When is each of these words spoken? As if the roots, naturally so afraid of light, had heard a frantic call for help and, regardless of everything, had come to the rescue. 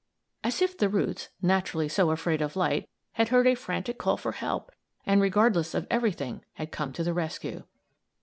As 0.43 0.63
if 0.63 0.75
the 0.75 0.89
roots, 0.89 1.29
naturally 1.43 1.87
so 1.87 2.09
afraid 2.09 2.41
of 2.41 2.55
light, 2.55 2.89
had 3.11 3.29
heard 3.29 3.45
a 3.45 3.53
frantic 3.53 3.99
call 3.99 4.17
for 4.17 4.31
help 4.31 4.71
and, 5.05 5.21
regardless 5.21 5.75
of 5.75 5.85
everything, 5.91 6.41
had 6.53 6.71
come 6.71 6.91
to 6.93 7.03
the 7.03 7.13
rescue. 7.13 7.65